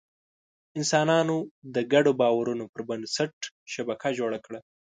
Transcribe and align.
انسانانو 0.77 1.37
د 1.75 1.77
ګډو 1.93 2.11
باورونو 2.21 2.65
پر 2.73 2.81
بنسټ 2.89 3.33
شبکه 3.73 4.09
جوړه 4.19 4.37
کړه. 4.45 4.59